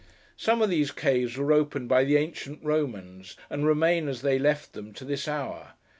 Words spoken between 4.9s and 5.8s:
to this hour.